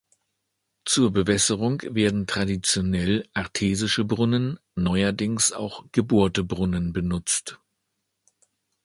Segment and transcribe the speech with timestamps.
[0.83, 7.59] Zur Bewässerung werden traditionell artesische Brunnen, neuerdings auch gebohrte Brunnen benutzt.